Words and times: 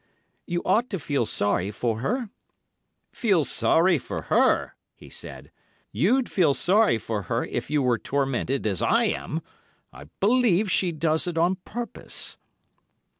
'You 0.47 0.63
ought 0.65 0.89
to 0.89 0.97
feel 0.99 1.27
sorry 1.27 1.69
for 1.69 1.99
her.' 1.99 2.31
'Feel 3.11 3.45
sorry 3.45 3.99
for 3.99 4.23
her,' 4.33 4.73
he 4.95 5.11
said. 5.11 5.51
'You'd 5.91 6.27
feel 6.27 6.55
sorry 6.55 6.97
for 6.97 7.21
her 7.29 7.45
if 7.45 7.69
you 7.69 7.83
were 7.83 7.99
tormented 7.99 8.65
as 8.65 8.81
I 8.81 9.03
am. 9.03 9.41
I 9.93 10.05
believe 10.19 10.71
she 10.71 10.91
does 10.91 11.27
it 11.27 11.37
on 11.37 11.57
purpose. 11.65 12.39